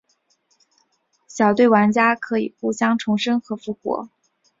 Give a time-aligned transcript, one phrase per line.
[1.27, 4.09] 小队玩家可以互相重生和复活。